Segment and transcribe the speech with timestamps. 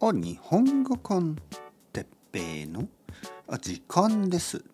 [0.00, 1.36] あ日本語コン
[1.92, 2.88] テッペイの
[3.60, 4.64] 時間です。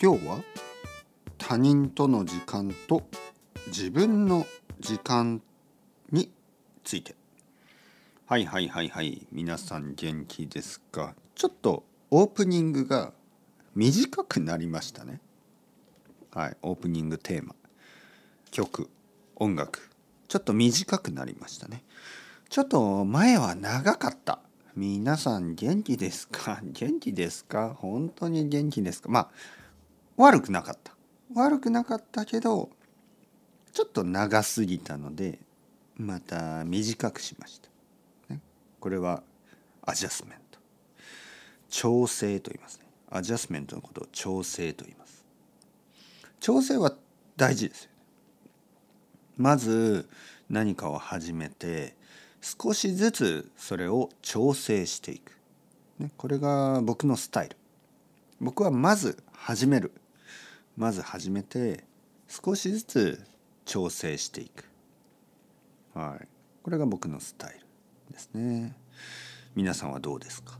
[0.00, 0.40] 今日は
[1.38, 3.02] 他人との時間と
[3.68, 4.46] 自分の
[4.80, 5.42] 時間
[6.10, 6.30] に
[6.82, 7.14] ついて。
[8.26, 9.26] はいはいはいはい。
[9.32, 11.14] 皆さん元気ですか？
[11.34, 13.12] ちょっとオープニングが
[13.74, 15.20] 短くなりましたね。
[16.32, 17.54] はいオープニングテーマ。
[18.50, 18.88] 曲
[19.36, 19.90] 音楽。
[20.28, 21.82] ちょっと短くなりましたね。
[22.48, 24.38] ちょっと前は長かった。
[24.76, 26.60] 皆さん元気ですか？
[26.72, 27.74] 元気ですか？
[27.78, 29.08] 本当に元気ですか？
[29.08, 29.30] まあ
[30.16, 30.94] 悪くなかった。
[31.34, 32.70] 悪くなかったけど
[33.72, 35.40] ちょっと長すぎたので
[35.96, 37.68] また短くしました、
[38.34, 38.40] ね、
[38.78, 39.22] これは
[39.82, 40.58] アジャスメント。
[41.68, 42.86] 調整と言いますね。
[43.10, 45.24] アジャスメントのことを調整と言います。
[46.38, 46.94] 調整は
[47.36, 47.96] 大事ですよね。
[49.36, 50.08] まず
[50.48, 51.96] 何かを始めて
[52.44, 55.32] 少しずつそれを調整していく、
[55.98, 57.56] ね、これが僕のスタイル。
[58.38, 59.92] 僕はまず始める。
[60.76, 61.84] まず始めて
[62.28, 63.26] 少しずつ
[63.64, 64.68] 調整していく。
[65.94, 66.28] はい。
[66.62, 68.76] これが僕のスタイルですね。
[69.54, 70.58] 皆さんはどうですか？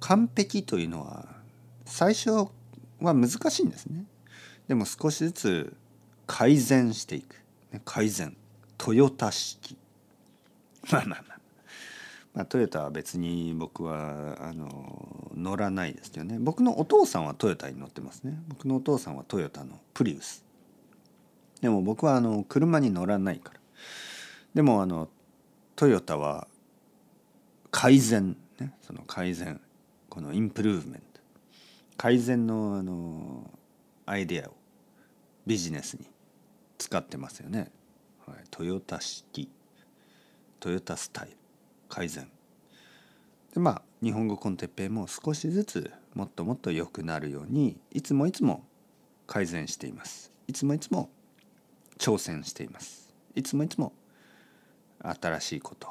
[0.00, 1.28] 完璧というのは
[1.84, 2.48] 最初は
[3.00, 4.06] 難しいんですね。
[4.66, 5.76] でも少しずつ
[6.26, 7.36] 改善していく。
[7.84, 8.34] 改善。
[8.78, 9.76] トヨタ式。
[10.90, 11.42] まあまあまあ。
[12.34, 16.38] まあ、トヨタは別に僕はあの乗らないですよね。
[16.40, 18.38] 僕のお父さんはトヨタに乗ってますね。
[18.48, 20.44] 僕のお父さんはトヨタのプリウス。
[21.60, 23.60] でも僕はあの車に乗らないから。
[24.54, 25.08] でもあの
[25.76, 26.48] トヨタは
[27.70, 28.72] 改善ね。
[28.80, 29.60] その改善。
[30.08, 31.20] このインプルーブメント。
[31.98, 33.50] 改善のあの
[34.06, 34.54] アイデアを
[35.46, 36.06] ビジネスに
[36.78, 37.70] 使ってますよね、
[38.26, 39.50] はい、トヨタ式。
[40.62, 41.36] トヨタスタイル
[41.88, 42.28] 改善。
[43.52, 48.64] でまあ日本語コンテッペイも少しずつもっともっと良くなるようにいつもいつも
[49.26, 50.30] 改善しています。
[50.46, 51.10] いつもいつも
[51.98, 53.12] 挑戦しています。
[53.34, 53.92] いつもいつも
[55.02, 55.88] 新しいこと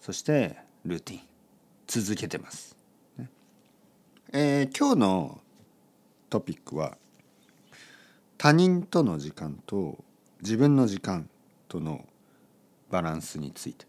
[0.00, 1.20] そしてルーティン
[1.86, 2.76] 続けてます、
[3.16, 3.28] ね。
[4.32, 5.40] えー、今日の
[6.28, 6.98] トピックは
[8.38, 10.02] 他人との時間と
[10.40, 11.30] 自分の時間
[11.68, 12.04] との
[12.90, 13.86] バランスについて、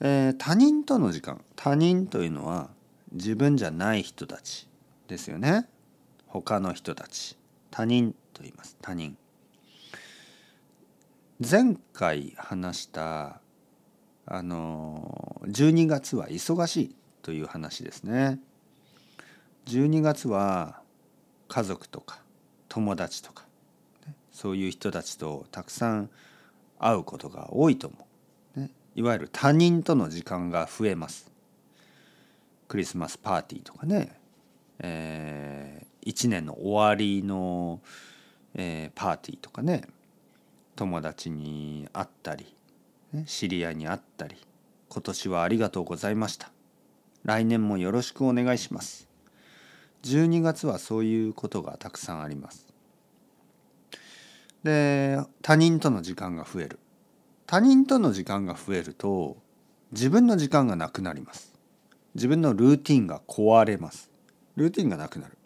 [0.00, 1.44] えー、他人との時間。
[1.56, 2.70] 他人というのは
[3.12, 4.68] 自分じゃない人たち
[5.08, 5.68] ですよね。
[6.26, 7.36] 他の人たち。
[7.70, 8.76] 他人と言います。
[8.80, 9.16] 他人。
[11.38, 13.40] 前回話した
[14.26, 18.38] あの12月は忙しいという話ですね。
[19.66, 20.80] 12月は
[21.48, 22.20] 家族とか
[22.68, 23.44] 友達とか
[24.32, 26.10] そういう人たちとたくさん
[26.78, 28.04] 会うことが多いと思う、
[29.00, 31.32] いわゆる他人との時間が増えます。
[32.68, 34.14] クリスマスパーティーとかね、
[34.78, 37.80] えー、1年の終わりの、
[38.54, 39.84] えー、パーティーとかね。
[40.76, 42.54] 友達に会ったり、
[43.14, 44.36] ね、知り合いに会ったり。
[44.90, 46.50] 今年はありがとうございました。
[47.24, 49.08] 来年もよろしくお願いします。
[50.02, 52.66] 12月はそういうことがたくさんあります。
[54.62, 56.78] で他人との時間が増える。
[57.50, 59.36] 他人との時間が増えると
[59.90, 61.52] 自分の時間がなくなります。
[62.14, 64.08] 自分のルーティンが壊れます。
[64.54, 65.36] ルーティンがなくなる。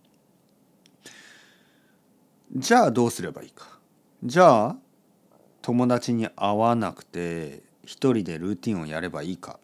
[2.55, 3.79] じゃあどうすればいいか。
[4.23, 4.77] じゃあ
[5.63, 9.59] 友達に会わなくて一人でルーティンをやればいいか。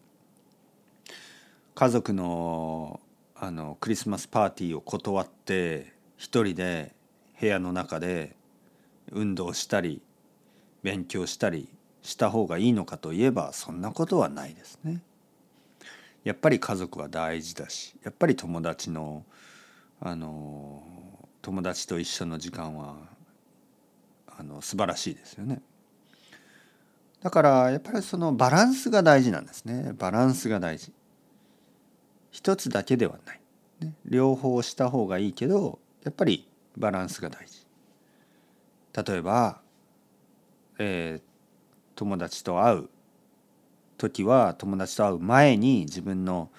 [1.75, 3.01] 家族の
[3.35, 6.95] あのクリスマスパーティーを断って一人で
[7.39, 8.35] 部屋の中で
[9.11, 10.01] 運動したり
[10.81, 11.69] 勉強したり
[12.01, 15.01] した方がいいのかといえばそんなことはないですね。
[16.23, 19.25] やっぱり家族は大事だしやっぱり友達の
[19.99, 20.83] あの
[21.41, 22.95] 友達と一緒の時間は
[24.27, 25.61] あの素晴らしいですよね。
[27.21, 29.93] だからやっぱりそのバランスが大事なんですね。
[29.93, 30.91] バランスが大事。
[32.31, 33.41] 一つだけではない。
[33.81, 37.65] ね、両方した方がいいけどやっぱりバランスが大事。
[38.93, 39.61] 例えば、
[40.79, 41.30] えー、
[41.95, 42.89] 友達と会う
[43.97, 46.49] 時は友達と会う前に自分の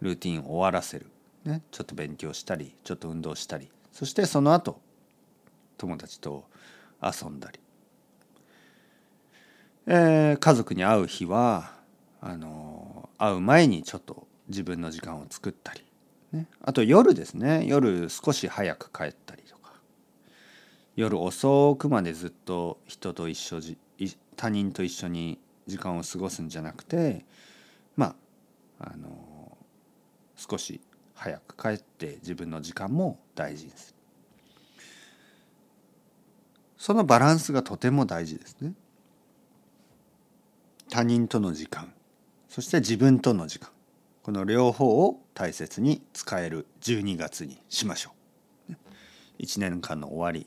[0.00, 1.06] ルーティンを終わらせる、
[1.44, 3.70] ね、ちょっと勉強したりちょっと運動したり。
[3.92, 4.80] そしてその後
[5.76, 6.44] 友達と
[7.02, 7.60] 遊んだり、
[9.86, 11.72] えー、家族に会う日は
[12.20, 15.84] あの会う前にちょっと自分の時間を作ったり、
[16.32, 17.64] ね、あと夜ですね。
[17.66, 19.41] 夜少し早く帰ったり。
[20.94, 23.78] 夜遅くまでずっと人と一緒じ
[24.36, 27.24] 他人と一緒に時間を過ごすんじゃなくて
[27.96, 28.14] ま
[28.78, 29.56] ああの
[30.36, 30.80] 少し
[31.14, 33.96] 早く帰って自分の時間も大事にする。
[36.76, 38.74] そのバランスがとても大事ですね。
[40.90, 41.92] 他人との時間
[42.48, 43.70] そして自分との時間。
[44.22, 48.12] この両方を大切に使える12月にしましょ
[48.68, 48.72] う。
[49.38, 50.46] 1年間の終わり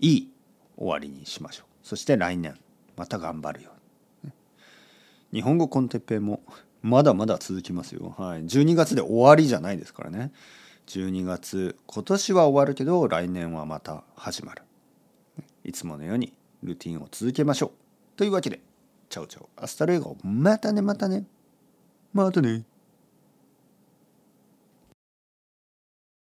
[0.00, 0.28] いい
[0.76, 2.58] 終わりにしましょうそして来年
[2.96, 3.70] また頑張るよ
[5.32, 6.42] 日本語 con Teppei も
[6.82, 8.14] まだまだ続きますよ。
[8.18, 8.44] はい。
[8.44, 10.32] 12月で終わりじゃないですからね。
[10.86, 14.62] 12月、今年は終わるけど、来年はまた始まる。
[15.62, 16.32] いつものように
[16.62, 17.70] ルーティンを続けましょう。
[18.16, 18.60] というわけで、
[19.08, 21.26] chao chao、hasta luego、またねまたね。
[22.12, 22.64] またね。